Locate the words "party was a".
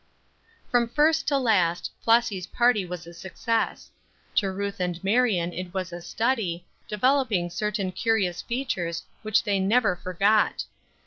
2.47-3.13